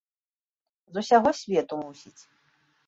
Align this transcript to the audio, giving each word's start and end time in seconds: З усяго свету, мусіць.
З 0.95 1.03
усяго 1.03 1.29
свету, 1.43 1.73
мусіць. 1.87 2.21